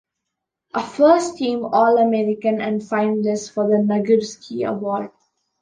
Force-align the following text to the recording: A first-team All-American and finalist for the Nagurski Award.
A 0.73 0.81
first-team 0.81 1.63
All-American 1.63 2.59
and 2.59 2.81
finalist 2.81 3.51
for 3.51 3.67
the 3.67 3.75
Nagurski 3.75 4.67
Award. 4.67 5.11